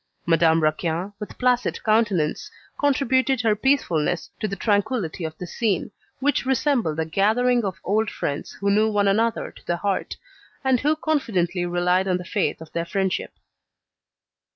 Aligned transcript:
Madame 0.25 0.63
Raquin, 0.63 1.13
with 1.19 1.37
placid 1.37 1.83
countenance, 1.83 2.49
contributed 2.79 3.41
her 3.41 3.55
peacefulness 3.55 4.31
to 4.39 4.47
the 4.47 4.55
tranquillity 4.55 5.23
of 5.23 5.37
the 5.37 5.45
scene, 5.45 5.91
which 6.19 6.43
resembled 6.43 6.99
a 6.99 7.05
gathering 7.05 7.63
of 7.63 7.79
old 7.83 8.09
friends 8.09 8.53
who 8.53 8.71
knew 8.71 8.89
one 8.89 9.07
another 9.07 9.51
to 9.51 9.63
the 9.67 9.77
heart, 9.77 10.17
and 10.63 10.79
who 10.79 10.95
confidently 10.95 11.67
relied 11.67 12.07
on 12.07 12.17
the 12.17 12.25
faith 12.25 12.61
of 12.61 12.71
their 12.71 12.83
friendship. 12.83 13.33